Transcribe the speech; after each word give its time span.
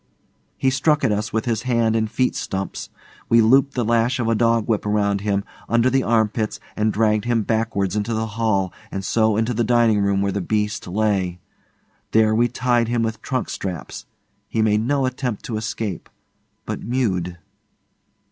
He 0.57 0.71
struck 0.71 1.03
at 1.03 1.11
us 1.11 1.31
with 1.31 1.45
his 1.45 1.61
hand 1.61 1.95
and 1.95 2.09
feet 2.09 2.35
stumps. 2.35 2.89
We 3.29 3.39
looped 3.39 3.75
the 3.75 3.85
lash 3.85 4.17
of 4.19 4.27
a 4.27 4.33
dog 4.33 4.67
whip 4.67 4.83
round 4.83 5.21
him, 5.21 5.43
under 5.69 5.91
the 5.91 6.01
armpits, 6.01 6.59
and 6.75 6.91
dragged 6.91 7.25
him 7.25 7.43
backwards 7.43 7.95
into 7.95 8.15
the 8.15 8.25
hall 8.25 8.73
and 8.89 9.05
so 9.05 9.37
into 9.37 9.53
the 9.53 9.63
dining 9.63 9.99
room 10.01 10.19
where 10.23 10.31
the 10.31 10.41
beast 10.41 10.87
lay. 10.87 11.39
There 12.13 12.33
we 12.33 12.47
tied 12.47 12.87
him 12.87 13.03
with 13.03 13.21
trunk 13.21 13.47
straps. 13.47 14.07
He 14.47 14.63
made 14.63 14.81
no 14.81 15.05
attempt 15.05 15.45
to 15.45 15.57
escape, 15.57 16.09
but 16.65 16.81
mewed. 16.81 17.37